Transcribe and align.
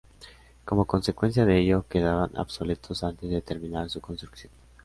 Como 0.65 0.85
consecuencia 0.87 1.45
de 1.45 1.59
ello, 1.59 1.85
quedaban 1.87 2.35
obsoletos 2.35 3.03
antes 3.03 3.29
de 3.29 3.43
terminar 3.43 3.87
su 3.91 4.01
construcción. 4.01 4.51